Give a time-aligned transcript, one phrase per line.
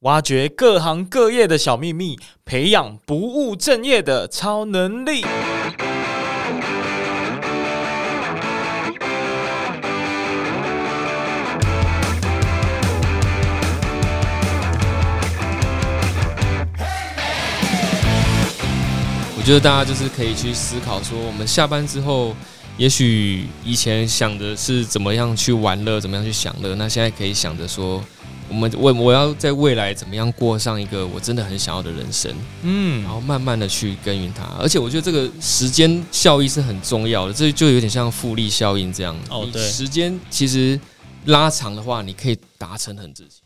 [0.00, 5.24] 挖掘各行各业的小秘密，培养不务正业的超能力。
[19.34, 22.36] 我觉得大家就是可以去思考说，我们下班之后，
[22.76, 28.04] 也许以前想的是怎么样去玩乐，怎么样去享乐，那现在可以想着说。
[28.48, 39.16] 我们我我要在未来怎么样过上一个我真的很想要的人生，嗯，然后慢慢的去耕耘它，而且我觉得这个时间效益是很重要的，这就有点像复利效应这样。
[39.30, 40.78] 哦，对，时间其实
[41.24, 43.40] 拉长的话，你可以达成很自己，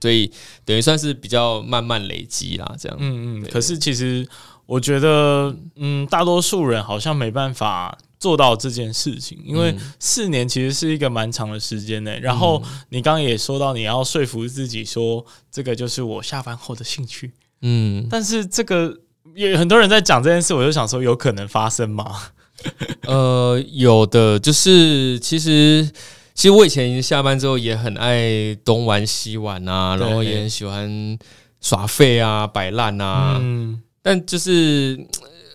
[0.00, 0.30] 所以
[0.64, 2.96] 等于算是比较慢慢累积啦，这样。
[3.00, 3.48] 嗯嗯。
[3.50, 4.26] 可是其实
[4.66, 7.98] 我觉得，嗯，大多数人好像没办法。
[8.22, 12.16] 做到这件事情，因为四年其实是一个蛮长的时间呢。
[12.20, 17.32] 然后你刚刚也说到，你要说服自己说，这个就是我下班后的兴趣。
[17.62, 18.96] 嗯，但是这个
[19.34, 22.28] 有很多人在讲这件事，我就想说，有可能发生吗？
[23.08, 25.90] 呃，有的，就是其实
[26.32, 31.18] 其实我以前下班之后也很爱东玩西玩啊，然后也很喜欢
[31.60, 33.40] 耍废啊、摆烂啊。
[33.42, 35.04] 嗯，但就是。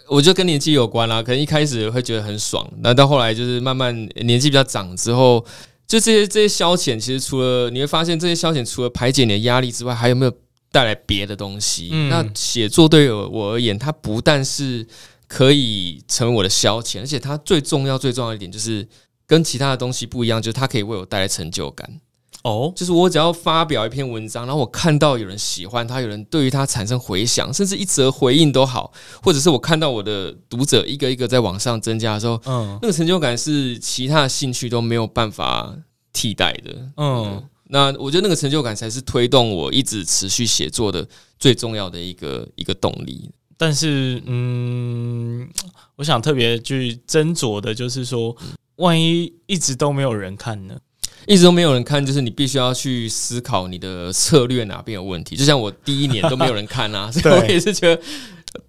[0.09, 5.45] 我觉得跟年纪有关啦，可能一开始会觉得很爽，那到后来就是慢慢年纪比较长之后，
[5.87, 10.31] 就这些这些消遣，其实除了你会发现这些消遣除了排解你的压力之外，还有没有
[10.71, 11.89] 带来别的东西？
[11.91, 14.85] 嗯、那写作对于我而言，它不但是
[15.27, 18.87] 可以成为我的消遣，而且它最重要最重要一点就是
[19.25, 21.99] 跟其他的东西不一样，就是它可以为我带来成就感。
[22.43, 35.75] 哦，就是我只要发表一篇文章，然后我看到有人喜欢他，有人对于他产生回响，甚至一则回应都好，或者是我看到我的读者一个一个在往上增加的时候，嗯，那个成就感是其他的兴趣都没有办法
[36.13, 36.89] 替代的。
[36.95, 41.05] 嗯，那我觉得那个成就感才是推动我一直持续写作的
[41.37, 43.29] 最重要的一个一个动力。
[43.57, 45.49] 但是，嗯，
[45.95, 48.37] 我想特别去斟酌的就是说，
[48.75, 50.77] 万一一直都没有人看呢？
[51.25, 55.35] 一直都没有人看，就是你必须要去思考你的策略哪边有问题。
[55.35, 58.01] 就像我第一年都没有人看啊， 所以我也是觉得，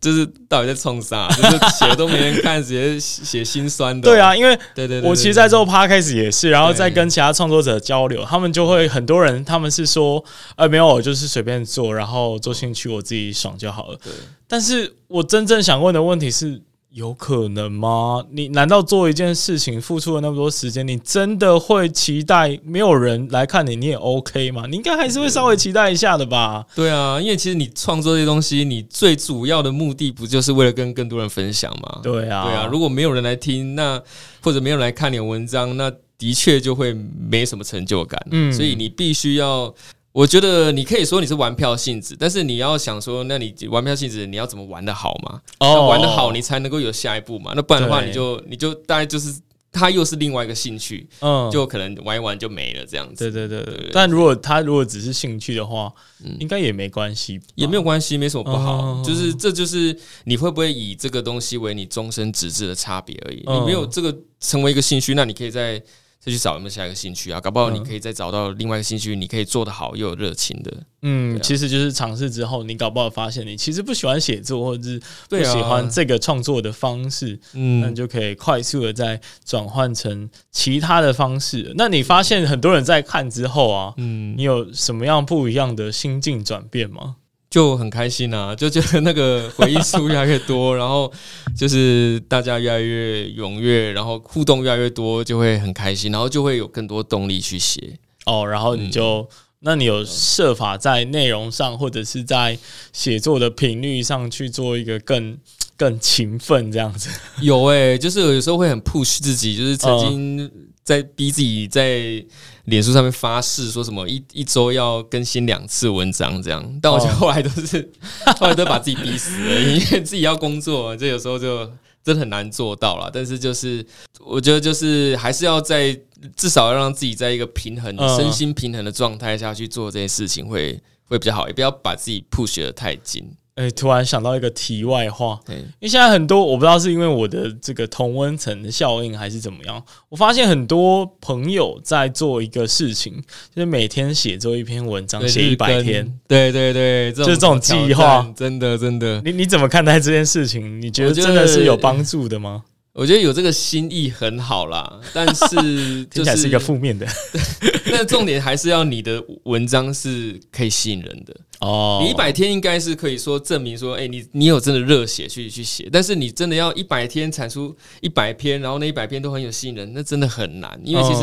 [0.00, 4.10] 就是到底在冲啥，就是写都没人看，直接写心酸的。
[4.10, 10.25] 对啊，因为对对，我其实在做 Podcast 也是，然后再跟其他创作者交流，他们就会很多人，他们是说，
[10.56, 13.98] 呃，没有，我就是随便做，然后做兴趣，我自己爽就好了。
[14.03, 14.12] 对，
[14.47, 16.60] 但是我真正想问的问题是。
[16.98, 18.25] 有可能吗？
[18.32, 24.64] 你难道做一件事情付出了那么多时间，你真的会期待没有人来看你，你也 OK 吗？
[24.69, 26.66] 你应该还是会稍微期待一下的吧？
[26.75, 32.00] 对啊，因为其实你创作这些东西，你最主要的目的不就是为了跟更多人分享吗？
[32.03, 32.66] 对啊，对啊。
[32.66, 34.03] 如果没有人来听，那
[34.42, 36.92] 或者没有人来看你的文章，那的确就会
[37.31, 38.20] 没什么成就感。
[38.32, 39.72] 嗯，所以你必须要。
[40.19, 45.41] 我觉得你可以说你是玩票性质，但是你要想说，那你玩票性质，你要怎么玩得好嘛？
[45.61, 47.53] 哦，玩得好，你才能够有下一步嘛。
[47.55, 49.33] 那不然的话，你就你就大概就是，
[49.71, 53.31] 他又是另外一个兴趣，嗯，就可能玩一玩就没了这样子。
[53.31, 53.91] 对对对对。
[53.93, 55.93] 但如果他如果只是兴趣的话，
[56.41, 59.00] 应该也没关系，也没有关系，没什么不好。
[59.05, 63.45] 就是这就是你会不会以这个东西为你终身职志的差别而已。
[63.47, 65.81] 你没有这个成为一个兴趣，那你可以在。
[66.21, 67.41] 再去找有没有下一个兴趣啊？
[67.41, 70.73] 搞不好你可以再找到另外一个兴趣，你可以做得好又有热情的。
[71.03, 81.73] 嗯，啊、其实就是尝试之后，你搞不好发现你其实不喜欢写作，或者是不喜欢这个创作的方式，嗯、啊，那你就可以快速的再转换成其他的方式。
[81.77, 87.17] 那你发现很多人在看之后啊，嗯，你有什么样不一样的心境转变吗？
[87.50, 91.10] 就很开心啊， 就觉得那个回忆数越来越多，然后
[91.56, 97.98] 就是大家越来越踊跃，然后互动越来越多，就会很开心，然后就会有更多动力去写。
[98.26, 99.28] 哦，然后你就，嗯、
[99.60, 102.58] 那你有设法在内容上，或者是在
[102.92, 105.38] 写作的频率上去做一个更
[105.78, 107.08] 更勤奋这样子？
[107.41, 110.50] 有诶、欸，就是有时候会很 push 自己，就是曾经
[110.88, 112.25] 在逼自己在。
[112.69, 117.90] 脸书上面发誓说什么一一周要更新两次文章这样，但我觉得后来都是
[118.38, 121.64] 后来都把自己逼死了，因为自己要工作，这有时候就
[122.05, 123.11] 真的很难做到了。
[123.11, 123.82] 但是就是
[124.20, 125.99] 我觉得就是还是要在
[126.37, 133.35] 至少要让自己在一个平衡、身心平衡的状态下去做这些事情会会比较好，也不要把自己 push 得太紧。
[133.58, 143.20] 哎、欸，突然想到一个题外话，对，因为现在很多我不知道是因为我的这个同温层的效应还是怎么样，我发现很多朋友在做一个事情，
[143.52, 149.20] 就是每天写作一篇文章，写一百天，对对对，就是这种计划，真的真的。
[149.25, 150.81] 你你怎么看待这件事情？
[150.81, 152.62] 你觉得真的是有帮助的吗？
[152.99, 157.06] 我觉得有这个心意很好啦， 但是听起来是一个负面的。
[157.93, 162.00] 那重点还是要你的文章是可以吸引人的哦。
[162.03, 165.89] 你一百天应该是可以说证明说，哎、欸，你你有真的热血去去写。
[165.93, 170.79] 但是你真的要一百天产出一百篇，然后那一百篇都很有吸引人，那真的很难。
[170.83, 171.23] 因为其实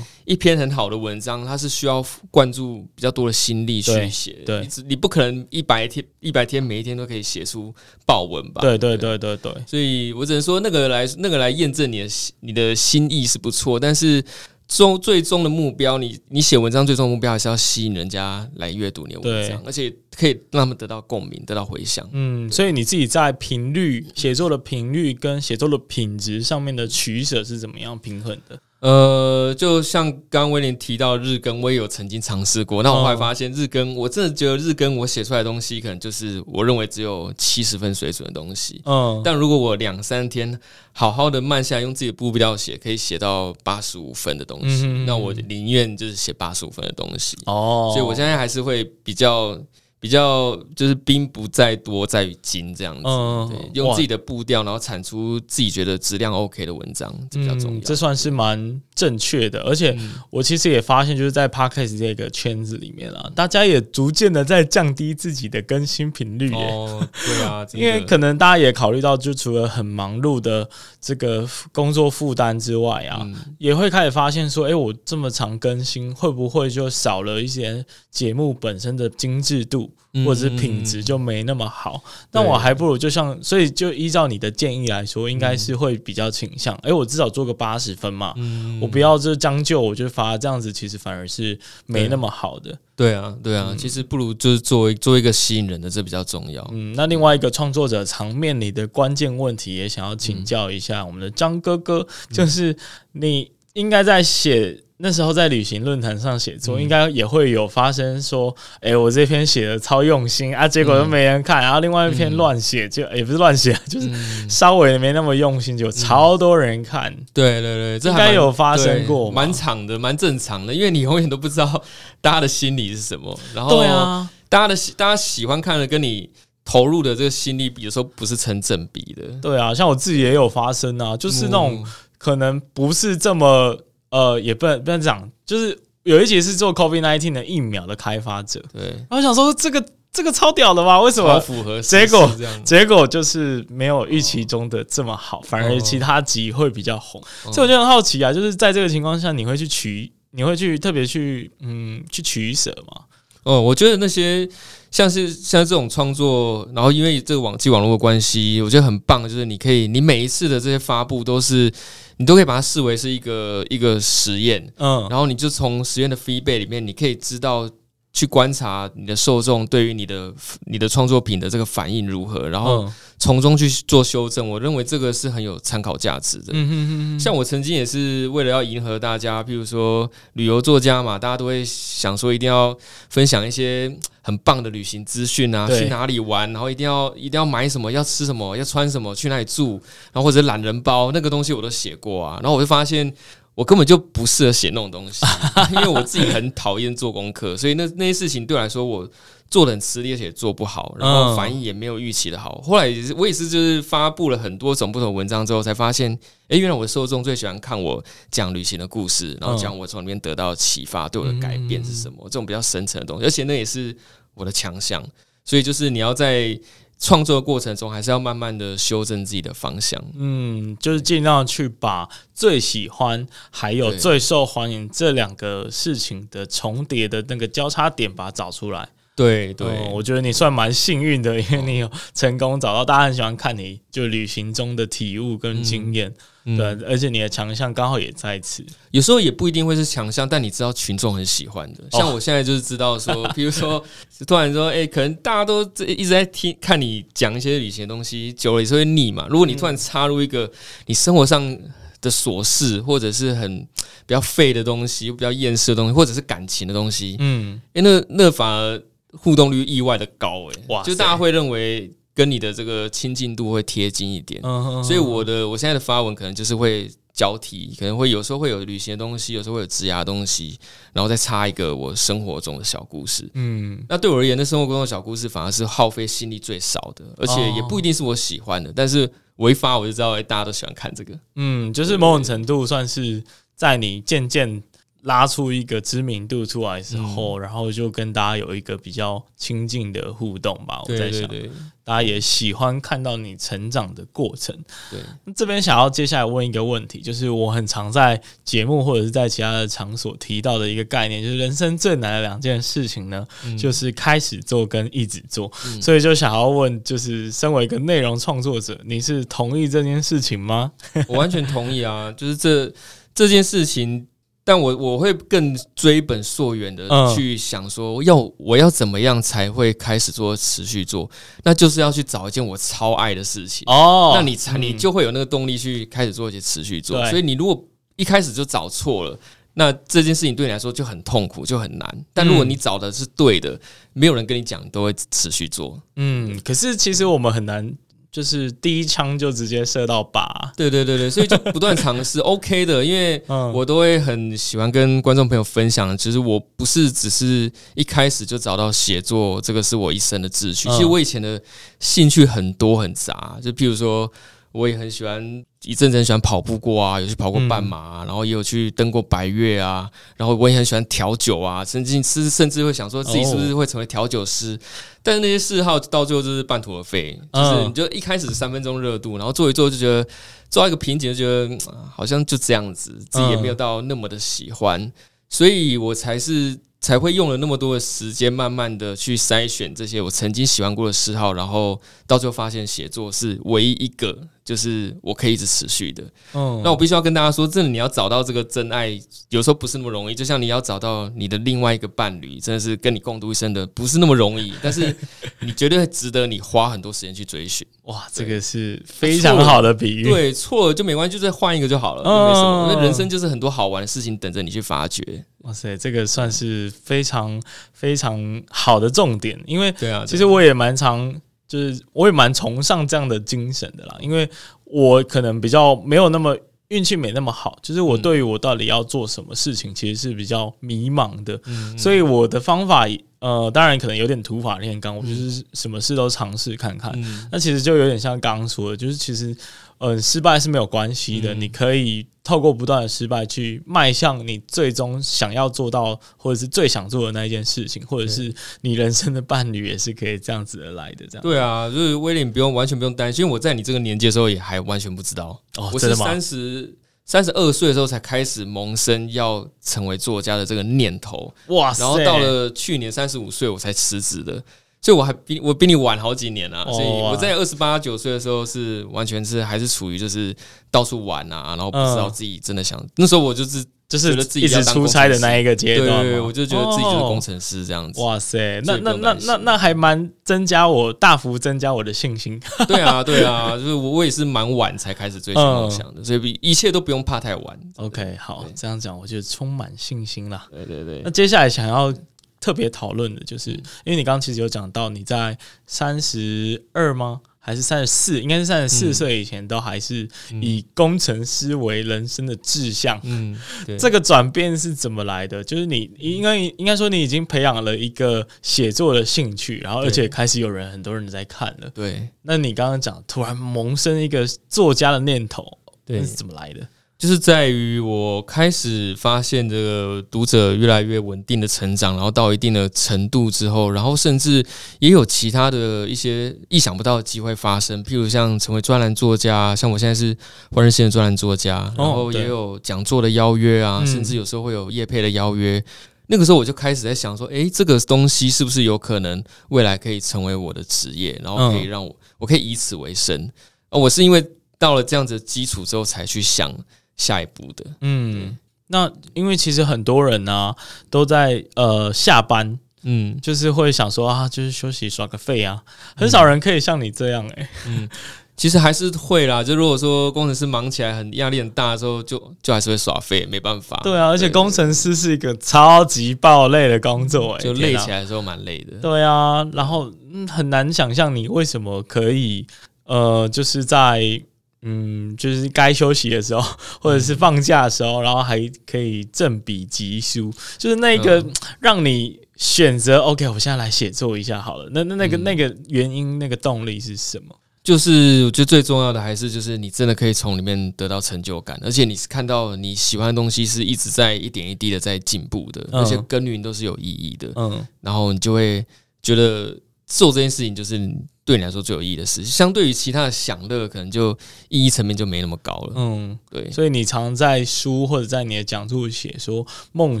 [0.24, 2.00] 一篇很好的文章，它是需要
[2.30, 4.38] 灌注比较多的心力去写。
[4.46, 7.74] 对，你你不可能一百天一百天每一天都可以写出
[8.06, 8.60] 爆文吧？
[8.60, 9.52] 对对对对对。
[9.66, 11.40] 所以我只能说那个来那个。
[11.40, 12.08] 来验证你的
[12.40, 14.22] 你的心意是不错，但是
[14.68, 22.06] 终最终的目标，你你写文章最终的目标还是要吸引人家来阅读你的文章，而且可以让他们得到共鸣，得到回响。
[22.12, 28.60] 嗯，所以你自己在频率写作的频率跟写作的品质上面的取舍是怎么样平衡的？
[28.80, 32.82] 呃，就像刚刚威廉提到日更，我也有曾经尝试过。
[32.82, 38.80] 那我后来发现日更，我真的觉得日更我写出来的东西，可能就是我认为只有七十分水准的东西。
[38.86, 40.58] 嗯，但如果我两三天
[40.92, 44.86] 好好的慢下来，用自己的步调写，可以写到八十五分的东西。
[45.06, 47.36] 那我宁愿就是写八十五分的东西。
[47.44, 49.58] 哦，所以我现在还是会比较。
[50.00, 57.78] 比较就是兵不在多，在于精这样子，嗯、对，用自己的步调，然后产出自己觉得质量 OK 的文章，这比较重要。
[57.78, 59.94] 嗯、这算是蛮正确的，而且
[60.30, 66.50] 我其实也发现，就是在 Podcast 这个圈子里面啊，大家也逐渐的在降低自己的更新频率。
[66.54, 70.66] 哦，对啊， 因为可能大家也考虑到，就除了很忙碌的
[70.98, 79.89] 这个工作负担之外啊，嗯、也会开始发现说，哎，我这么长更新，会不会就少了一些节目本身的精致度？
[80.24, 82.02] 或者是品质就没那么好，
[82.32, 92.76] 那、嗯、我还不如就像，所以就依照你的建议来说，应该是会比较倾向，哎、嗯欸，我至少做个八十分嘛，嗯、我不要就将就，我就发这样子，其实反而是没那么好的。
[92.96, 96.68] 对啊，对啊，嗯、其实不如就是作为做一个吸引人的，这比较重要。
[96.72, 102.76] 嗯，那另外一个创作者常面临的关键问题，也想要请教一下我们的张哥哥，嗯、就是
[103.12, 104.82] 你应该在写。
[105.02, 114.10] 那时候在旅行论坛上写作，应该也会有发生说，哎、欸，我这篇写的超用心啊，结果都没人看，然后另外一篇乱写，就也不是乱写， 就是
[114.46, 117.10] 稍微没那么用心，就超多人看。
[117.32, 121.82] 对对对，这应该有发生过，蛮长的，蛮正常的，因为你永远都不知道
[122.20, 123.40] 大家的心理是什么。
[123.54, 126.28] 然后，对啊，大家的大家喜欢看的跟你
[126.62, 129.22] 投入的这个心力，有时候不是成正比的。
[129.40, 131.82] 对啊，像我自己也有发生啊，就是那种
[132.18, 133.78] 可能不是这么。
[134.10, 141.00] 呃，也不能不能讲，就是有一集是做 COVID-19 的疫苗的开发者，对，然后我想说这个这个超屌的吧？
[141.00, 141.38] 为什么？
[141.38, 142.28] 符合结果
[142.64, 147.22] 结果就是没有预期中的这么好，反而其他集会比较红，
[147.52, 153.02] 所以我就很好奇啊，就是在这个情况下，你会去取，你会去特别去嗯去取舍吗？
[153.44, 154.48] 哦，我觉得那些
[154.90, 161.72] 像是像这种创作，然后因为这个网际网络的关系，我觉得很棒，就是你可以，你每一次的这些发布都是。
[162.20, 167.66] 你都可以把它视为是一个一个实验，嗯，然后你就从实验的 feedback 里面，你可以知道
[168.12, 170.32] 去观察你的受众对于你的
[170.66, 174.48] 你的创作品的这个反应如何，然后从中去做修正。
[174.48, 176.52] 我认为这个是很有参考价值的。
[176.52, 177.20] 嗯哼哼哼。
[177.20, 182.76] 像我曾经也是为了要迎合大家，譬如说旅游作家嘛，大家都会想说一定要
[183.08, 183.96] 分享一些。
[184.22, 189.80] 很棒的旅行资讯啊，去哪里玩，然后一定要一定要买什么，要吃什么，要穿什么，去哪里住，
[190.12, 193.12] 然后或者懒人包那个东西我都写过啊，然后我就发现
[193.54, 195.26] 我根本就不适合写那种东西，
[195.74, 199.10] 因为我自己很讨厌做功课，所以那那些事情对我来说我。
[199.50, 202.60] 做的很吃力，而且做不好，然后反应也没有预期的好。
[202.62, 206.16] 后来也是我也是就是发布了很多种不同文章之后，才发现，
[206.46, 213.96] 哎，原来我的受众最喜欢看我讲旅行的故事，然后讲我从里面得到启发，对我的改变是什么，这种比较深层的东西，而且那也是
[214.34, 215.04] 我的强项。
[215.44, 216.56] 所以就是你要在
[217.00, 220.00] 创作的过程中，还是要慢慢的修正自己的方向。
[220.14, 228.90] 嗯，就是尽量去把最喜欢还有最受欢迎这两个事情的重叠的那个交叉点，把它找出来。
[229.20, 236.10] 对对、嗯，我觉得你算蛮幸运的，因为你有成功找到大家很喜欢看你就旅行中的体悟跟经验，
[236.46, 238.64] 嗯、对，而且你的强项刚好也在此。
[238.92, 241.84] 有时候也不一定会是强项，但你知道群众很喜欢的。
[241.92, 243.84] 像我现在就是知道说，哦、比如说
[244.26, 249.26] 突然说，哎、欸，可能大家都一直在听看你讲一些旅行的东西，久了也是会腻嘛。
[249.28, 250.50] 如果你突然插入一个
[250.86, 251.58] 你生活上
[252.00, 253.58] 的琐事，或者是很
[254.06, 258.82] 比较废的东西，比较厌世的东西，或者是感情的东西，嗯，哎、欸，那那反而。
[259.12, 264.40] 互动率意外的高哎、欸，哇，就大家会认为跟你的这个亲近度会贴近一点，
[264.84, 270.58] 所以我的我现在的发文可能就是会交替，可能会有时候会有旅行的东西，有时候会有职涯的东西，
[270.92, 273.28] 然后再插一个我生活中的小故事。
[273.34, 281.18] 嗯，那对我而言，那生活中的小故事反而是耗费心力最少的，而且也不一定是我喜欢的，但是我一发我就知道，哎，大家都喜欢看这个。
[281.36, 283.22] 嗯，就是某种程度算是
[283.54, 284.62] 在你渐渐。
[285.02, 290.82] 拉出一个知名度出来之后，嗯、然后就跟大家有一个比较亲近的互动吧。
[290.84, 291.50] 我在想，对对对，
[291.82, 294.54] 大家也喜欢看到你成长的过程。
[294.90, 295.00] 对，
[295.34, 305.50] 这边想要接下来问一个问题，就是我很常在节目或者是在其他的场所提到的一个概念，就是人生最难的两件事情呢，嗯、就是开始做跟一直做。
[305.64, 310.72] 嗯、所以就想要问，就是身为一个内容创作者，你是同意这件事情吗？
[311.08, 312.70] 我完全同意啊，就是这
[313.14, 314.06] 这件事情。
[314.42, 321.08] 但我我会更追本溯源的去想说，要我要怎么样才会开始做持续做，
[321.44, 327.04] 那就是要去找一件我超爱的事情哦，那你才你就会有那个动力去开始做一些持续做。
[327.10, 327.64] 所以你如果
[327.96, 329.18] 一开始就找错了，
[329.54, 332.04] 那这件事情对你来说就很痛苦，就很难。
[332.12, 333.60] 但如果你找的是对的，
[333.92, 335.80] 没有人跟你讲，都会持续做。
[335.96, 337.72] 嗯，可是其实我们很难。
[338.12, 340.26] 就是第一枪就直接射到靶，
[340.56, 343.22] 对对对对，所以就不断尝试， OK 的，因为
[343.54, 351.40] 我都会很喜欢跟观众朋友分享，其实我不是只是一开始就找到写作这个是我一生的志趣，其实我以前的
[351.78, 354.10] 兴趣很多很杂，就譬如说。
[354.52, 364.58] 我也很喜欢，一阵子很喜欢跑步过啊，有去跑过半马啊，然后也有去登过白月啊，然后我也很喜欢调酒啊，甚至是甚至会想说自己是不是会成为调酒师，
[365.02, 370.02] 但是那些嗜好到最后就是半途而废，就是你就一开始三分钟热度，然后做一做就觉得
[370.48, 371.58] 做到一个瓶颈，就觉得
[371.94, 374.92] 好像就这样子，自己也没有到那么的喜欢，
[375.28, 376.58] 所以我才是。
[376.82, 384.16] 才会用了那么多的时间，慢慢的去筛选这些我曾经喜欢过的嗜好，然后到最后发现写作是唯一一个，
[384.50, 386.02] 就是我可以一直持续的。
[386.34, 390.14] 嗯，那我必须要跟大家说，真的你要找到这个真爱，有时候不是那么容易。
[390.14, 394.52] 就像你要找到你的另外一个伴侣，真的是跟你共度一生的，不是那么容易。
[394.60, 394.92] 但是
[395.38, 397.64] 你绝对值得你花很多时间去追寻。
[397.84, 400.02] 哇，这个是非常好的比喻。
[400.02, 402.72] 对，错了就没关系，就再换一个就好了，就没什么。
[402.74, 405.24] 那人生就是很多好玩的事情等着你去发掘。
[405.42, 407.40] 哇塞，这个算是非常
[407.72, 411.14] 非常好的重点，因为对啊，其实我也蛮常，
[411.50, 414.30] 就是我也蛮崇尚这样的精神的啦，因为
[414.62, 416.36] 我可能比较没有那么
[416.68, 422.86] 运气没那么好，就是我对于我到底要做什么事情，其实是比较迷茫的，嗯，所以我的方法，
[423.20, 426.92] 呃，当然可能有点土法炼钢，我就是什么事都尝试看看，
[427.30, 429.36] 那其实就有点像刚刚说的，就是其实。
[429.82, 441.06] 嗯，失败是没有关系的，嗯、你可以透过不断的失败去迈向你最终想要做到或者是最想做的那一件事情，或者是你人生的伴侣也是可以这样子而来的。
[441.06, 445.28] 这样对啊，就是威廉不用完全不用担心，因为我在你这个年纪的时候也还完全不知道。
[445.56, 446.70] 哦，我是三十
[447.10, 451.34] 三十二岁的时候才开始萌生要成为作家的这个念头。
[451.48, 451.82] 哇塞！
[451.82, 454.40] 然后到了去年三十五岁我才辞职的。
[454.80, 460.32] 所以我还比我比你晚好几年啊，所以我在二十八九岁的时候是完全是还是处于就是
[460.70, 468.00] 到处玩啊，然后不知道自己真的想那时候我就是就是一直出差的那一个阶段，对，我就觉得自己就是工程师这样子。
[468.00, 472.40] 哇塞，那那那那那还蛮增加我大幅增加我的信心。
[472.66, 477.60] 对啊，对啊，就是我我也是蛮晚才开始追求梦想的，所以一切都不用怕太晚。
[477.76, 480.42] OK，好，这样讲我就充满信心了。
[480.50, 481.92] 对对对，那接下来想要。
[482.40, 487.20] 特别讨论的就是，因为你刚刚其实有讲到你在三十二吗？
[487.42, 488.20] 还是三十四？
[488.20, 490.06] 应该是三十四岁以前都还是
[490.42, 493.00] 以工程师为人生的志向。
[493.02, 493.36] 嗯，
[493.78, 495.42] 这个转变是怎么来的？
[495.42, 501.70] 就是你应该应该说你已经培养了一个写作的兴趣，然后而且开始有人很多人在看了。
[501.74, 502.08] 对。
[502.22, 506.60] 那你刚刚讲突然萌生一个作家的念头，对，是怎么来的？
[507.00, 514.44] 就是在于我开始发现这个读者越来越稳定的成长，然后到一定的程度之后，然后甚至
[514.80, 520.14] 也有其他的一些意想不到的机会发生，譬如像成为专栏作家，像我现在是
[520.50, 525.64] 换日线的专栏作家，然后也有讲座的邀约啊，甚至有时候会有业配的邀约。
[526.08, 533.30] 那个时候我就开始在想说，诶，这个东西是不是有可能未来可以成为我的职业，然后可以让我我可以以此为生？
[533.70, 534.22] 而我是因为
[534.58, 536.54] 到了这样子的基础之后才去想。
[537.00, 540.56] 下一步的，嗯，那因为其实很多人呢、啊、
[540.90, 545.62] 都在呃下班，嗯，就是会想说啊，就是休息耍个废啊，
[545.96, 547.88] 很少人可以像你这样哎、欸，嗯，
[548.36, 553.80] 其实还是会啦，就如果说工程师忙起来很压力很大的时候，就就还是会耍废，没办法。
[553.82, 558.76] 对啊，而且工程师是一个超级爆累的工作、欸，哎，就累起来的时候蛮累的。
[558.82, 562.46] 对啊，然后嗯，很难想象你为什么可以
[562.84, 564.22] 呃，就是在。
[564.62, 571.24] 嗯，就是该休息的时候，或者是放假的时候，然后还可以正比疾书，就是那个
[571.60, 572.98] 让你选择。
[572.98, 574.68] OK，我现在来写作一下好了。
[574.72, 577.34] 那那那个那个原因，那个动力是什么？
[577.62, 587.30] 就是我觉得最重要的还是就是你真的可以从里面得到成就感，而且你是看到你喜欢的东西是一直在一点一滴的在进步的，而且耕耘都是有意义的。
[587.36, 588.64] 嗯，然后你就会
[589.02, 589.54] 觉得
[589.90, 590.90] 做这件事情就是。
[591.22, 594.10] 对你来说最有意义的事，相对于其他的享乐，可能就
[594.48, 595.74] 意义层面就没那么高了。
[595.76, 600.00] 嗯，对，所以你常在书或者在你的讲座写说，梦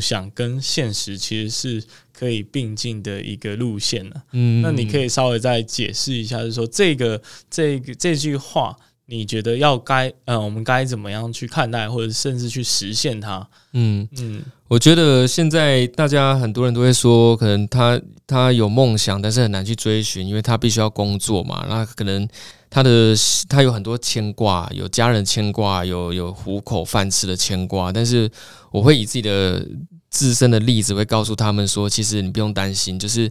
[0.00, 4.16] 想跟现实其实是可以并进的一个路线呢。
[4.32, 8.76] 嗯，那你可以稍微再解释一下，就是说这个这个这句话。
[9.10, 13.44] 你觉得要该呃，我们该怎么样去看待，或者甚至去实现它？
[13.72, 21.66] 嗯嗯，我觉得现在大家很多人都会说，可能他他有梦想，但是很难去追寻，因为他必须要工作嘛。
[21.68, 22.28] 那可能
[22.70, 23.12] 他的
[23.48, 27.90] 他有很多牵挂，有家人牵挂，有有糊口饭吃的牵挂。
[27.90, 28.30] 但是
[28.70, 29.66] 我会以自己的
[30.08, 33.28] 自身的例子，会告诉他们说，其实你不用担心，就是。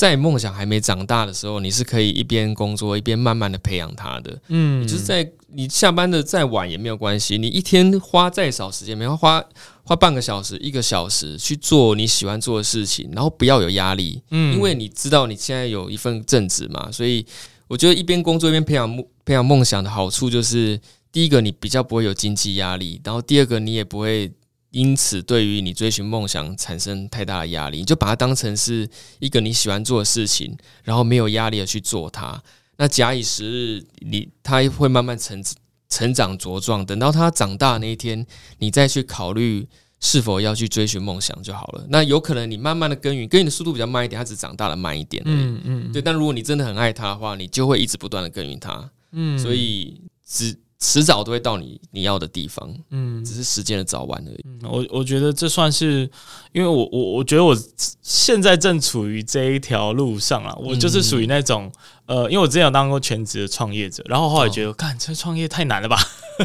[0.00, 4.40] 在梦想还没长大的时候，你是可以一边工作一边慢慢的培养他的。
[4.48, 9.44] 嗯，就是在你下班的再晚也没有关系，你一天花再少时间，没有花
[9.82, 14.22] 花半个小时、一个小时去做你喜欢做的事情，然后不要有压力。
[14.30, 17.26] 嗯，因为你知道你现在有一份正职嘛，所以
[17.68, 20.80] 我觉得一边工作一边培养梦培养梦想的好处就是，
[21.12, 24.32] 第一个你比较不会有经济压力，然后第二个你也不会。
[24.70, 32.40] 因此，对于你追寻梦想产生太大的压力，你就把它当成是一个你喜欢做的事情，然后没有压力的去做它。
[32.76, 35.42] 那假以时日，你它会慢慢成
[35.88, 36.86] 成长茁壮。
[36.86, 38.24] 等到它长大那一天，
[38.58, 39.66] 你再去考虑
[40.00, 41.84] 是否要去追寻梦想就好了。
[41.88, 45.22] 那有可能你慢慢的耕耘，耕耘的速度比较慢一点，它只长大了慢一点。
[45.26, 46.00] 嗯嗯，对。
[46.00, 48.90] 但如果你真的很爱它的话，你就会一直不断的耕耘它。
[49.10, 50.56] 嗯，所以只。
[50.80, 54.44] 迟早都会到你你要的地方，嗯，只是时间的早晚而已。
[54.46, 56.10] 嗯、我我觉得这算是，
[56.52, 57.54] 因为我我我觉得我
[58.00, 61.70] 现在正处于这一条路上啊，我就是属于那种，
[62.06, 65.98] 呃，因为我之前有当过全职的创业者，然后后来觉得，干、哦、这创业太难了吧，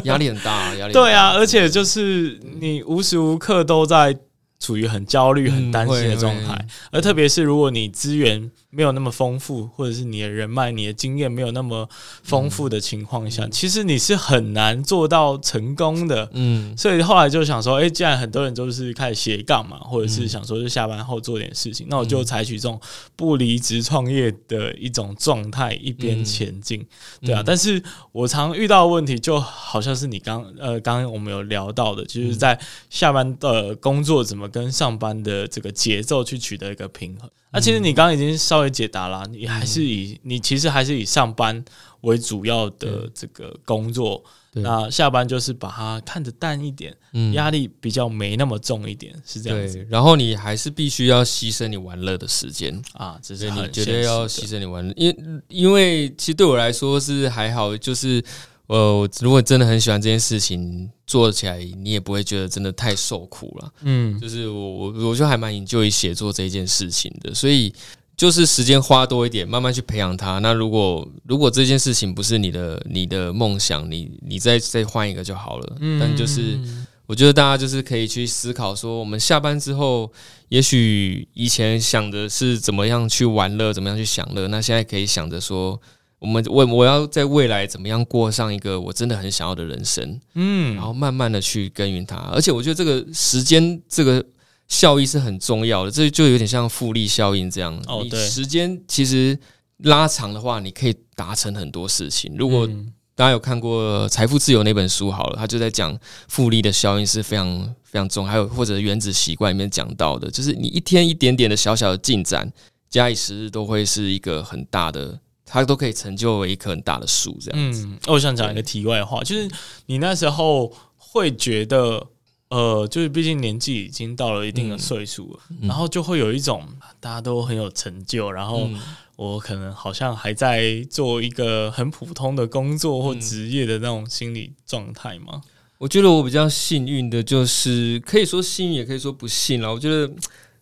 [0.04, 4.14] 压力很大，压力 对啊，而且就是你无时无刻都在
[4.58, 8.50] 处于很焦虑、很担心的状态，嗯、而特别是如果你资源。
[8.68, 11.88] 没有那么丰富，或者是你的人脉、你的经验没有那么
[12.22, 16.28] 丰富的情况下，嗯、其实你是很难做到成功的。
[16.34, 22.78] 嗯，所以后来就想说，哎，既然很多人都是开始斜杠嘛，或者是想说就下班后做点事情，嗯、那我就采取这种
[23.14, 26.80] 不离职创业的一种状态，一边前进。
[27.22, 32.58] 嗯、对啊，嗯、但是我常遇到的问题，就好像是你刚呃刚刚我们有聊到的，就是在
[32.90, 37.30] 下班的工作怎么跟上班的这个节奏去取得一个平衡。
[37.50, 41.64] 那、啊、其实你刚刚已经稍微解答了，你还是以、嗯、你其实还是以上班
[42.02, 46.94] 为主要的这个工作，那下班就是把它看得淡一点，
[47.32, 49.86] 压、嗯、力比较没那么重一点，是这样子。
[49.88, 58.22] 然后你还是必须要牺牲你玩乐的时间啊，这是你绝对要牺牲你玩乐，因为因为其实对我来说是还好，就是。
[58.68, 63.72] 呃，如果真的很喜欢这件事情，做起来你也不会觉得真的太受苦了。
[63.82, 67.72] 嗯，就是我我我就还蛮 enjoy 写作这一件事情的，所以
[68.16, 70.40] 就是时间花多一点，慢慢去培养它。
[70.40, 75.76] 那如果如果这件事情不是你的你的梦想，你你再再换一个就好了。
[75.78, 76.58] 嗯，但就是
[77.06, 80.10] 我觉得大家就是可以去思考说，我们下班之后，
[80.48, 85.80] 也许以前想的是怎么样去玩乐，怎么样去享乐，那现在可以想着说。
[86.18, 94.24] 我们我我要在未来怎么样过上一个我真的很想要的人生，嗯，然后慢慢的去耕耘它，而且我觉得这个时间这个
[94.66, 97.78] 效益是很重要的，这就有点像复利效应这样。
[97.86, 99.38] 哦，对，时间其实
[99.84, 102.34] 拉长的话，你可以达成很多事情。
[102.36, 102.66] 如果
[103.14, 105.96] 大家有看过《财富自由》那本书，好了，他就在讲
[106.28, 112.50] 复利的效应是非常非常重，还有或者原子习惯里面讲到的，就是你一天一点点的小小的进展，
[112.88, 115.20] 假以时日都会是一个很大的。
[115.48, 117.86] 它都可以成就为一棵很大的树，这样子。
[117.86, 119.48] 嗯，我想讲一个题外话，就是
[119.86, 122.04] 你那时候会觉得，
[122.48, 126.66] 呃，就是毕竟年纪已经到了一定的岁数了，嗯、然后就会有一种
[126.98, 128.68] 大家都很有成就，然后
[129.14, 135.40] 我可能好像还在做一个很普通的工作或职业的那种心理状态吗？
[135.78, 139.72] 我觉得我比较幸运的就是，可以说幸运，也可以说不幸了。
[139.72, 140.12] 我觉得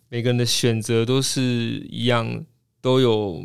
[0.09, 1.41] 每个人的选择都是
[1.89, 2.45] 一样，
[2.81, 3.43] 都有。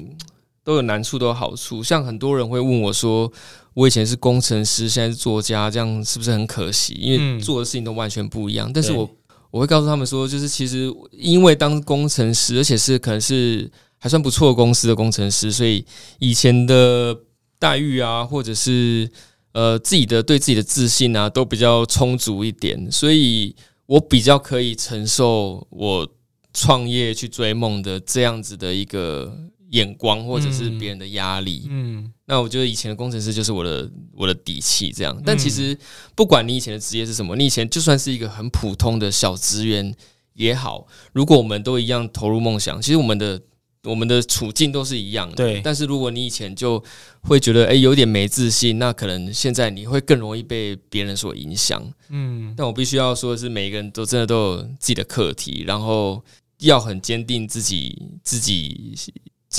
[0.62, 1.82] 都有难处，都有好处。
[1.82, 3.32] 像很多人会问我说
[3.74, 6.94] ：“我以前是工程师，现在是作家，这样是不是很可惜？
[7.00, 8.68] 因为做的事情都完全不一样。
[8.68, 9.08] 嗯”但是我
[9.50, 15.84] 我会告诉他们说，就是其实因为当工程师，而且是可能是还算不错公司的工程师，所以
[16.18, 17.16] 以前的
[17.58, 19.10] 待遇啊，或者是
[19.52, 26.08] 呃自己的对自己的自信啊，都比较充足一点，所以我比较可以承受我
[26.52, 29.34] 创业去追梦的这样子的一个。
[29.70, 31.64] 眼光或者是别人的压力。
[31.68, 35.20] 嗯，嗯，那我觉得以前的工程师就是我的我的底气，这样。
[35.26, 35.76] 但其实
[36.14, 39.94] 不管你以前的职业是什么，你以前就算是一个很普通的小职员
[40.34, 43.40] 也好，如果我们都一样投入梦想，其实我们的。
[43.84, 45.62] 我们的处境都是一样的，对。
[45.64, 46.84] 但是如果你以前就
[47.22, 51.82] 会觉得哎有点没自信，那可能现在你会更容易被别人所影响。
[52.10, 52.52] 嗯。
[52.54, 56.22] 但我必须要说的是，每一个人都真的都有自己的课题，然后
[56.58, 58.92] 要很坚定自己自己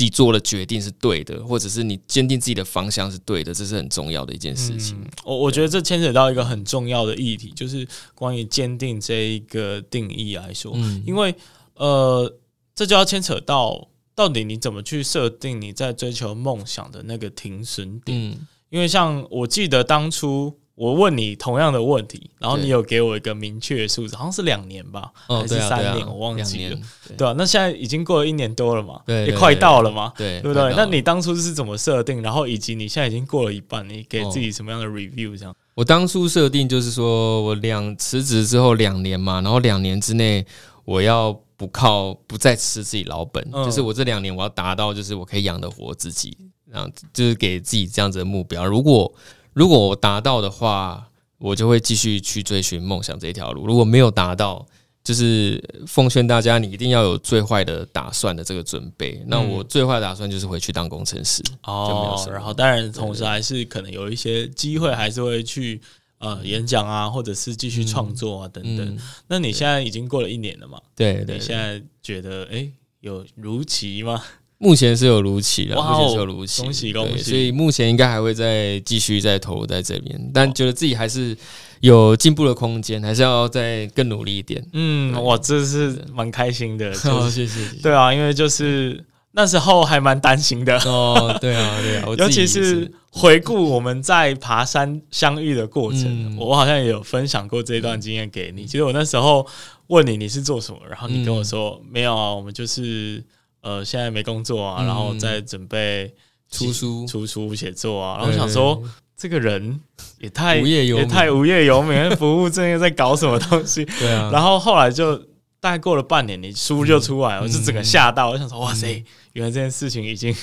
[0.02, 4.98] 自己做的决定是对的，或者是你坚定自己的方向是对的，这是很重要的一件事情。
[5.24, 11.32] 我、嗯、我觉得这牵扯到一个很重要的议题，就是关于坚定这一个定义来说，嗯、因为
[11.76, 12.34] 呃，
[12.74, 13.88] 这就要牵扯到。
[14.14, 18.32] 到底你怎么去设定你在追求梦想的那个停损点？
[18.32, 26.04] 嗯，因为像我记得当初我问你同样的问题，然后你有给我一个明确的数字，好像是两年吧，还是三年？
[26.04, 26.78] 我忘记了。
[27.16, 30.74] 对啊，那现在已经过了一年多了嘛，也快到了嘛，对不对？
[30.76, 32.20] 那你当初是怎么设定？
[32.20, 35.38] 然后以及你现在已经过了一半，你给自己什么样的 review？
[35.38, 35.54] 这样？
[35.74, 40.44] 我当初设定就是说我两辞职之后两年嘛，然后两年之内
[40.84, 41.38] 我要。
[41.54, 46.36] 不靠，不再吃自己老本，嗯、就是我这两年我要达到，就是我可以养得活自己，
[46.68, 48.66] 然后就是给自己这样子的目标。
[48.66, 49.14] 如果
[49.52, 53.66] 如果我达到的话，我就会继续去追寻梦想这一条路。
[53.66, 54.66] 如果没有达到，
[55.02, 59.18] 就是奉劝大家，你一定要有最坏的打算的这个准备。
[59.22, 62.28] 嗯、那我最坏的打算就是回去当工程师哦。
[62.30, 65.80] 然后当然同时还是可能有一些机会，还是会去。
[66.22, 68.98] 呃，演讲啊，或者是继续创作啊，等等。
[69.26, 70.80] 那你现在已经过了一年了嘛？
[70.94, 74.22] 对，你现在觉得哎、欸，有如期吗？
[74.62, 77.22] 目前是有如期的，目前是有如期，恭喜恭喜！
[77.24, 81.36] 所以目前应该还会再继续再投入在这边，但觉得自己还是
[81.80, 84.64] 有进步的空间，还是要再更努力一点。
[84.72, 87.60] 嗯，哇，这是蛮开心的，就 谢谢。
[87.82, 89.04] 对啊，因为就是。
[89.34, 98.66] 那时候还蛮担心的 哦，对啊，对啊，尤其是回顾我们在爬山相遇的过程，嗯、我好像也有分享过这段经验给你。
[98.66, 99.46] 其实我那时候
[99.86, 103.24] 问你你是做什么，然后你跟我说、嗯、没有啊，我们就是
[103.62, 106.12] 呃现在没工作啊，然后在准备
[106.50, 108.18] 出书、出书写作啊。
[108.18, 108.82] 然后想说
[109.16, 109.80] 这个人
[110.18, 113.84] 也太无业游也太无业游民，不务正业，在搞什么东西？
[113.98, 114.30] 对啊。
[114.32, 115.16] 然后后来就
[115.60, 119.04] 大概过了半年，你书就出来，我就整个吓到，我想说哇塞！
[119.34, 120.34] 原来这件事情已经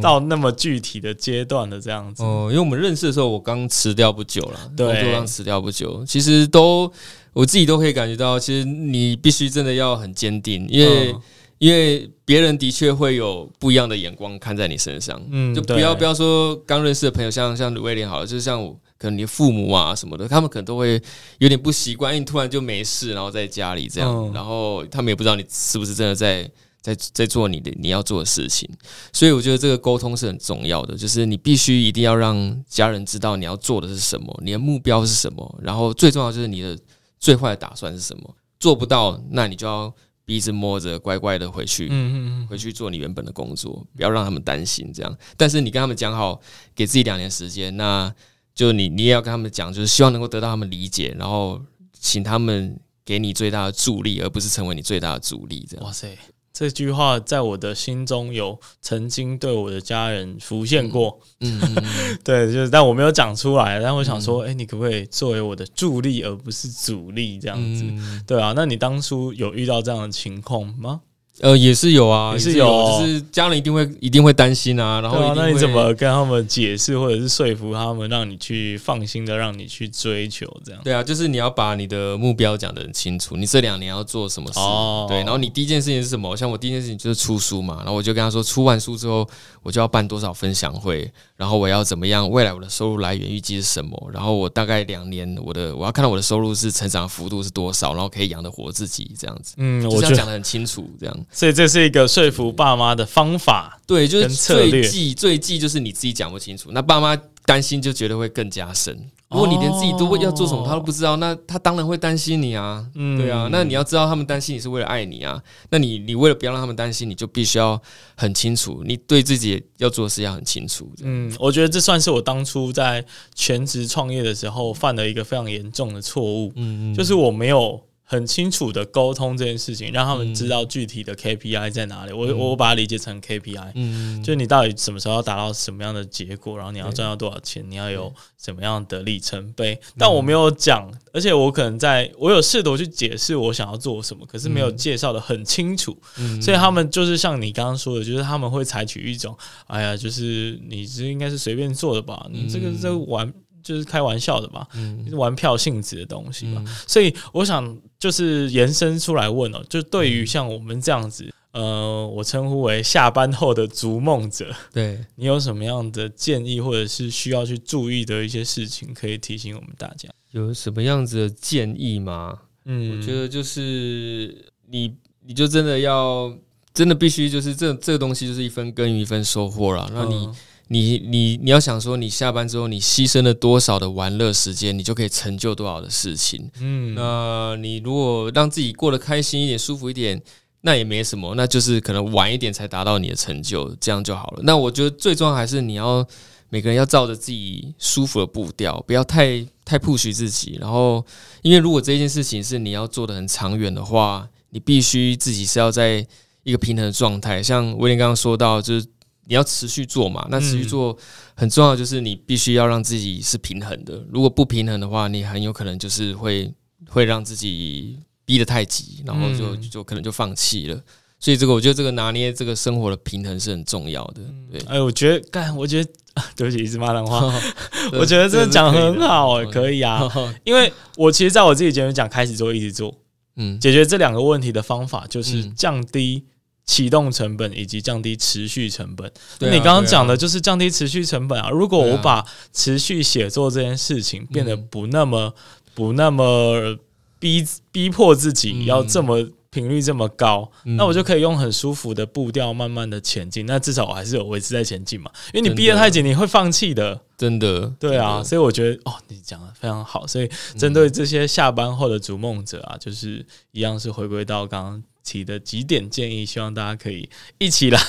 [0.00, 2.22] 到那么具体的阶段了，这样子。
[2.22, 6.04] 哦、嗯，因为我们认识的时候，我刚辞掉不久了，对，工作刚辞掉不久。
[6.06, 6.92] 其实都
[7.32, 11.20] 我自己都可以感觉到，其实你必须真的要很坚定，因为、嗯、
[11.60, 15.22] 因为别人的确会有不一样的眼光看在你身上。
[15.30, 21.00] 嗯，就不要不要说刚认识的朋友，像像威廉好了，就是像我，可能你父母啊什么的，他们可能都会
[21.38, 26.50] 有点不习惯，因为你突然就没事，然后在家里这样，嗯、然后他们也不知道你是不是真的在。
[26.82, 28.66] 在在做你的你要做的事情，
[29.12, 36.78] 所以我觉得这个沟通是很重要的，就是你必须一定要让家人知道你要做的是什么，你的目标是什么，然后最重要就是你的
[37.18, 38.34] 最坏的打算是什么。
[38.58, 39.94] 做不到，那你就要
[40.30, 45.18] 鼻子摸着，乖乖的回去，嗯嗯，回去做你原本的工作，不要让他们担心这样。
[45.36, 46.40] 但是你跟他们讲好，
[46.72, 48.14] 给自己两年时间，那
[48.54, 51.60] 就你你也要跟他们讲，就是希望能够得到他们理解，然后
[51.92, 55.66] 请他们给你最大的助力，而不是成为你最大的阻力。
[55.68, 56.16] 这样，哇塞。
[56.60, 61.82] 这句话在我的心中有曾经对我的家人浮现过，嗯，嗯
[62.22, 63.80] 对，就是但我没有讲出来。
[63.80, 67.38] 但我想说，哎、嗯欸，你可不可以作为我的助力，而不是阻力？
[67.38, 68.52] 这样子，嗯、对啊。
[68.54, 71.00] 那你当初有遇到这样的情况吗？
[71.40, 72.66] 呃，也是有啊，也是有，
[73.00, 75.00] 就是家人一定会一定会担心啊。
[75.00, 80.80] 然后、啊，那你怎么跟他们解释，或者是说服他们，让你去放心的让你去追求这样？
[80.84, 84.60] 对啊，就是你要把你的目标讲得很清楚，你这两年要做什么事？
[84.60, 86.36] 哦、对，然后你第一件事情是什么？
[86.36, 89.26] 像我第一件事情就是出书嘛，然后我就跟他说，出完书之后，
[89.62, 92.28] 我就要办多少分享会，然后我要怎么样？
[92.28, 94.10] 未来我的收入来源预计是什么？
[94.12, 99.54] 然后我大概两年，我的我要看到我的收入是成长幅度是多少，然后可以养得活自己这样子。
[99.56, 101.26] 嗯，我就要讲得很清楚这样。
[101.32, 109.10] 所以这是一个说服爸妈的方法，对，就是最忌最忌就是你自己讲不清楚，那爸妈担心就觉得会更加深。
[109.30, 115.40] 如果你连自己都要做什么他都不知道，那他当然会担心你啊，对啊，那你要知道他们担心你是为了爱你啊，
[115.70, 117.80] 那你你为了不要让他们担心，你就必须要
[118.16, 120.90] 很清楚，你对自己要做的事要很清楚。
[121.04, 123.04] 嗯，我觉得这算是我当初在
[123.36, 127.80] 全职创业的时候犯的一个非常严重的错误，嗯嗯，就是我没有。
[128.10, 132.12] 很清楚的沟通这件事情，让他们知道具体的 KPI 在哪里。
[132.12, 139.80] 我我把它理解成 KPI，嗯，就你到底什么时候要达到什么样的结果，然后你要赚到多少钱，你要有什么样的里程碑。
[139.96, 145.96] 但我没有讲，而且我可能在我有试图去解释我想要做什么，可是没有介绍的很清楚，
[146.42, 153.32] 所以他们就是像你刚刚说的，就是他们会采取一种，哎呀，就是你这应该是随便做的吧，你这个这个玩。
[153.62, 170.08] 就是开玩笑的吧，嗯，玩票性质的东西嘛，嗯、所以我想就是延伸出来问哦，就对于像我们这样子，呃，我称呼为下班后的逐梦者，对你有什么样的建议，或者是需要去注意的一些事情，可以提醒我们大家？
[170.30, 172.38] 有什么样子的建议吗？
[172.64, 174.94] 嗯，我觉得就是你，
[175.26, 176.32] 你就真的要，
[176.72, 180.28] 真的必须就是这这个东西就是一分耕耘一分收获了，那你。
[180.70, 186.48] 嗯你你你要想说，你下班之后你牺牲了多少的玩乐时间，你就可以成就多少的事情。
[186.60, 190.22] 嗯，那你如果让自己过得开心一点、舒服一点，
[190.60, 194.42] 那也没什么，那就是可能晚一点才达到你的成就，这样就好了。
[194.44, 196.06] 那我觉得最重要还是你要
[196.50, 200.56] 每个人要照着自己舒服的步调，不要太太 push 自己。
[200.60, 201.04] 然后，
[201.42, 206.06] 因为如果这件事情是你要做的很长远的话，你必须自己是要在
[206.44, 207.42] 一个平衡的状态。
[207.42, 208.86] 像威廉刚刚说到，就是。
[209.30, 210.26] 你要持续做嘛？
[210.28, 210.98] 那持续做
[211.36, 214.04] 很重要，就是你必须要让自己是平衡的。
[214.10, 216.52] 如果不平衡的话，你很有可能就是会
[216.88, 220.82] 会让自己逼得太急，然后就就可能就放弃了。
[221.20, 224.20] 所以这个我觉得这个拿捏这个生活的平衡是很重要的。
[224.50, 225.88] 对，哎，我觉得干，我觉得
[226.34, 227.32] 对不起，一直骂人话。
[227.94, 230.10] 我觉得这个讲很好，哎，可以啊。
[230.42, 232.92] 因为我其实在我自己节目讲开始做，一直做，
[233.36, 236.24] 嗯，解决这两个问题的方法就是降低。
[236.70, 241.50] 启动成本以及降低持续成本，那你刚刚讲的就是降低持续成本啊。
[241.50, 245.34] 如果我把持续写作这件事情变得不那么
[245.74, 246.78] 不那么
[247.18, 253.46] 逼逼迫自己要这么频率这么高，那我就可以用很舒服的步调慢慢的前进。
[253.46, 255.10] 那至少我还是有维持在前进嘛。
[255.34, 257.00] 因为你逼得太紧，你会放弃的。
[257.18, 258.22] 真的，对啊。
[258.22, 260.06] 所以我觉得哦，你讲的非常好。
[260.06, 264.82] 所以针对这些下班后的逐梦者啊，就是一样是回归到刚刚。
[265.04, 267.08] 提的几点建议，希望大家可以
[267.38, 267.80] 一起来，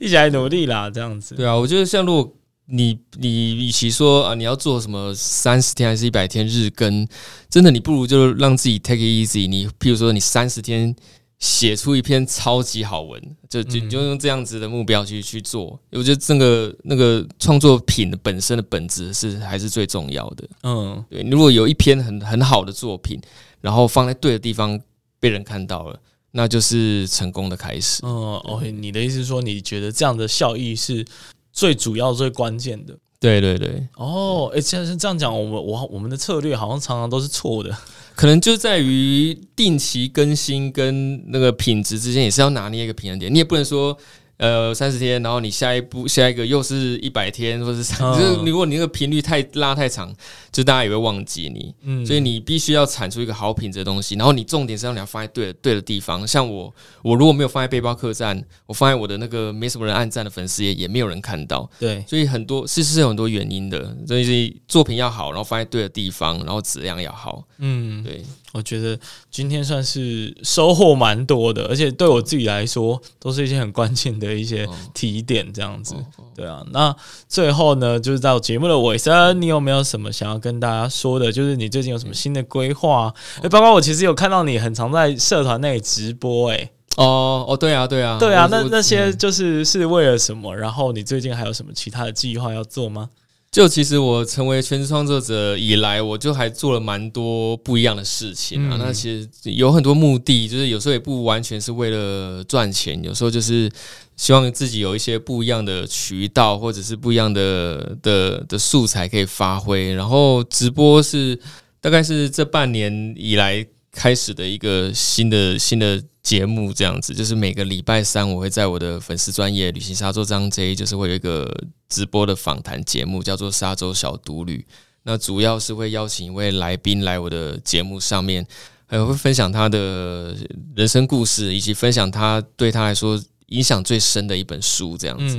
[0.00, 1.34] 一起来努力啦，这样子。
[1.34, 2.34] 对啊，我觉得像如果
[2.66, 7.06] 你你与其说啊，你要做什么三十天还是一百天日更，
[7.50, 9.48] 真的你不如就让自己 take it easy。
[9.48, 10.94] 你譬如说你三十天
[11.38, 15.78] 写出一篇超级好文，就就就用这样子的目标去去做。
[15.90, 20.48] 我觉得这个那个创作品的本身的本质是还是最重要的。
[20.62, 23.20] 嗯，对，如果有一篇很很好的作品，
[23.60, 24.80] 然后放在对的地方
[25.18, 26.00] 被人看到了。
[26.32, 28.00] 那就是成功的开始。
[28.04, 31.04] 嗯，OK，你的意思是说，你觉得这样的效益是
[31.52, 32.98] 最主要、最关键的？
[33.20, 33.86] 对对对。
[33.96, 37.74] 哦，哎，既然是这样讲，我们我我们的策略好像常常都是错的，
[38.16, 43.32] 可能就在于定期更新跟那个品质之间，也是要拿捏一个平衡点。
[43.32, 43.96] 你也不能说。
[44.42, 50.12] 呃，三十天，然后你下一步下一个又是一百天，或者是，就是如果你那个频率太拉太长，
[50.50, 51.72] 就大家也会忘记你。
[51.82, 56.26] 嗯，所以你必须要产出一个好品质的东西，然后你重点是要你要放在对的对的地方。
[56.26, 61.70] 像我，我如果没有放在背包客栈，我放在我的那个没什么人按赞的粉丝页，也没有人看到。
[61.78, 63.96] 对，所以很多事实是有很多原因的。
[64.08, 67.44] 所以作品要好，然后放在对的地方，然后质量要好。
[67.58, 68.24] 嗯，对。
[68.52, 68.98] 我觉得
[69.30, 75.94] 今天算是收获蛮多的，而且对我自己来说都是一些很关键的一些提点，这样子。
[76.34, 76.94] 对啊，那
[77.28, 81.32] 最后呢，就是到节目的尾声，你有没有什么想要跟大家说的？
[81.32, 83.12] 就是你最近有什么新的规划？
[83.42, 86.70] 诶，包括我其实有看到你很常在社团内直播，诶。
[86.96, 90.54] 哦哦，对啊，对啊，对啊，那那些就是是为了什么？
[90.54, 93.08] 然后你最近还有什么其他的计划要做吗？
[93.52, 98.76] 就其实我成为全职创作者以来，我就还做了蛮多不一样的事情啊。
[98.76, 103.70] 嗯、那其实有很多目的，就是有时候也不完全是为了赚钱，有时候就是
[104.16, 109.92] 希望自己有一些不一样的渠道，或者是不一样的的的素材可以发挥。
[109.92, 111.38] 然后直播是
[111.78, 116.02] 大概是这半年以来开始的一个新的新的。
[116.22, 121.52] 节目这样子，就是每个礼拜三我会在我的粉丝专业旅行沙洲张 J，就是会有一个
[121.88, 124.64] 直播的访谈节目，叫做沙洲小独旅。
[125.02, 128.46] 那主要是会邀请一位来宾来我的节目上面，
[128.86, 130.36] 还会分享他的
[130.76, 135.36] 人生故事，以及分享他对他来说影响最深的一本书这样子。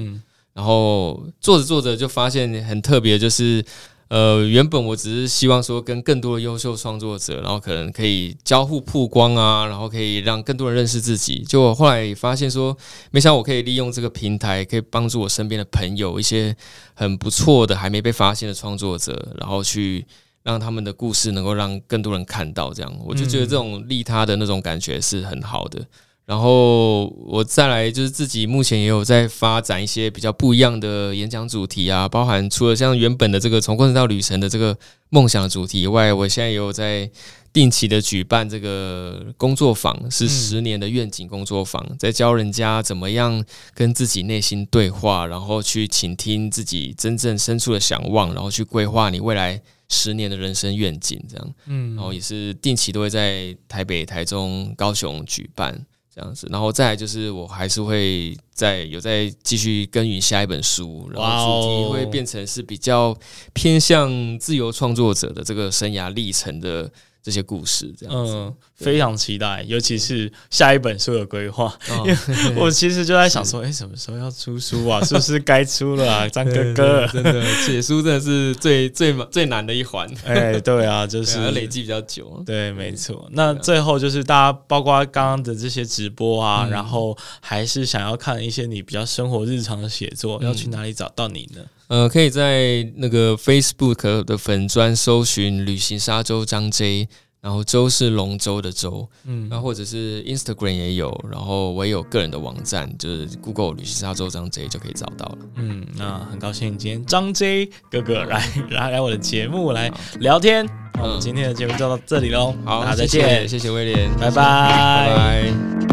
[0.54, 3.64] 然后做着做着就发现很特别，就是。
[4.10, 11.44] 呃，原本我只是希望说跟更多的优秀创作者，然后可能可以交互曝光啊，然后可以让更多人认识自己。
[11.48, 12.78] 就我后来发现说，
[13.10, 16.56] 没想到我可以利用这个平台，可以帮助我身边的朋友一些
[16.94, 20.06] 很不错的还没被发现的创作者，然后去
[20.44, 22.72] 让他们的故事能够让更多人看到。
[22.72, 25.84] 这样，我就觉得这种利他的那种感觉是很好的。
[26.26, 34.78] 然后我再来就是自己目前也有在发展一些比较不一样的演讲主题啊，包含除了像原本的这个从过程到旅程的这个
[35.10, 37.12] 梦想主题以外，我现在也有在
[37.52, 55.86] 定期的举办这个工作坊，是十年的愿景工作坊，在教人家怎么样跟自己内心对话，然后去倾听自己真正深处的想望，然后去规划你未来十年的人生愿景，这样，嗯，然后也是定期都会在台北、台中、高雄举办。
[56.14, 63.18] 这样子，然后再来就是，我还是会再有再继续耕耘下一本书，然后主题会变成是比较
[63.54, 66.92] 偏向自由创作者的这个生涯历程的。
[67.24, 71.74] 这些故事这样子，嗯，非常期待，尤其是下一本书的规划。
[71.90, 72.16] 因为
[72.62, 75.02] 我其实就在想说，哎，什么时候要出书啊？
[75.06, 76.28] 是不是该出了啊？
[76.28, 80.06] 张哥哥，真的写书真的是最最最难的一环。
[80.26, 82.44] 哎，对啊， 就是要累积比较久。
[82.46, 83.30] 对，没错。
[83.32, 91.62] 那最后就是大家，包括刚刚的这些直播啊，然后还是想要看一些你比较生活日常的写作，要去哪里找到你呢？
[91.94, 97.08] 呃，可以在那个 Facebook 的粉砖搜寻“旅行沙洲张 J”，
[97.40, 105.38] 然后“洲”是龙舟的“舟”，嗯，然后或者是 Instagram 也有，然后我也有个人的网站，就是 Google 旅行沙洲张 J 就可以找到了。
[105.58, 115.93] 嗯，那很高兴今天张 J 哥哥来来来我的节目来聊天，好，我们今天的节目就到这里喽，好，再见，谢谢威廉，拜拜，拜拜。